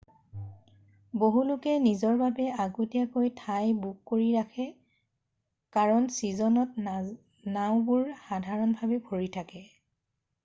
বহু 1.23 1.41
লোকে 1.49 1.73
নিজৰ 1.81 2.15
বাবে 2.21 2.45
আগতীয়াকৈ 2.63 3.29
ঠাই 3.41 3.75
বুক 3.83 3.99
কৰি 4.11 4.29
ৰাখে 4.35 4.65
কাৰণ 5.77 6.07
ছীজনত 6.15 6.87
নাওঁবোৰ 6.87 8.09
সাধৰণতে 8.23 8.99
ভৰি 9.11 9.29
থাকে। 9.37 9.63